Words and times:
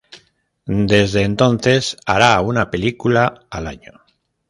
Desde 0.65 1.21
entonces 1.21 1.95
hará 2.07 2.41
una 2.41 2.71
película 2.71 3.45
al 3.51 3.67
año. 3.67 3.93